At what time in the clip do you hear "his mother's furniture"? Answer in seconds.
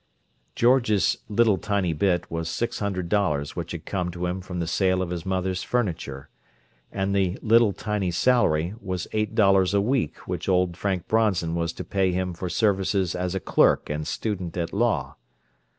5.11-6.27